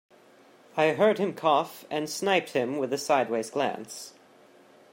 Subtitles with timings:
[0.75, 4.15] I heard him cough, and sniped him with a sideways glance.